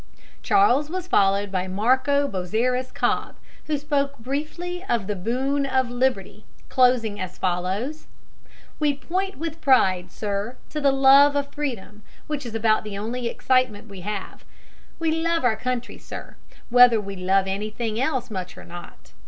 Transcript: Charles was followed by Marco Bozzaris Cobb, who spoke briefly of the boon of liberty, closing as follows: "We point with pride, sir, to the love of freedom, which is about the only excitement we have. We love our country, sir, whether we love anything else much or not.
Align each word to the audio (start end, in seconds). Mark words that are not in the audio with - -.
Charles 0.41 0.89
was 0.89 1.05
followed 1.07 1.51
by 1.51 1.67
Marco 1.67 2.27
Bozzaris 2.27 2.91
Cobb, 2.91 3.35
who 3.67 3.77
spoke 3.77 4.17
briefly 4.17 4.83
of 4.89 5.05
the 5.05 5.15
boon 5.15 5.63
of 5.63 5.91
liberty, 5.91 6.43
closing 6.69 7.19
as 7.19 7.37
follows: 7.37 8.07
"We 8.79 8.95
point 8.97 9.37
with 9.37 9.61
pride, 9.61 10.11
sir, 10.11 10.57
to 10.71 10.81
the 10.81 10.91
love 10.91 11.35
of 11.35 11.53
freedom, 11.53 12.01
which 12.25 12.47
is 12.47 12.55
about 12.55 12.83
the 12.83 12.97
only 12.97 13.27
excitement 13.27 13.89
we 13.89 14.01
have. 14.01 14.43
We 14.97 15.11
love 15.11 15.43
our 15.43 15.55
country, 15.55 15.99
sir, 15.99 16.35
whether 16.71 16.99
we 16.99 17.15
love 17.15 17.45
anything 17.45 18.01
else 18.01 18.31
much 18.31 18.57
or 18.57 18.63
not. 18.65 19.11